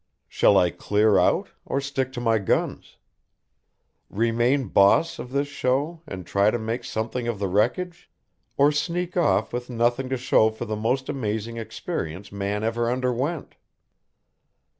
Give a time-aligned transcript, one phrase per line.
[0.27, 2.97] Shall I clear out, or stick to my guns?
[4.09, 8.09] Remain boss of this show and try and make something of the wreckage,
[8.57, 13.57] or sneak off with nothing to show for the most amazing experience man ever underwent?